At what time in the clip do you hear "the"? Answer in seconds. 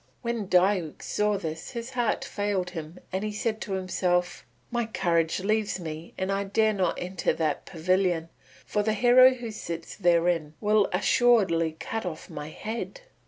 8.81-8.93